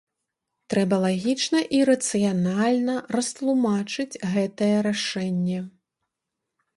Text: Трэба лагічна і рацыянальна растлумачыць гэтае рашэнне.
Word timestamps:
Трэба 0.73 0.95
лагічна 1.03 1.59
і 1.79 1.81
рацыянальна 1.89 2.95
растлумачыць 3.15 4.19
гэтае 4.33 4.73
рашэнне. 4.89 5.59